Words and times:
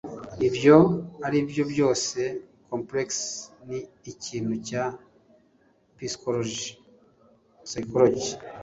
Ibyo 0.47 0.77
aribyo 1.25 1.63
byose,"complexe" 1.71 3.23
ni 3.67 3.79
ikintu 4.11 4.53
cya 4.67 4.83
psychologie/psychology, 5.95 8.31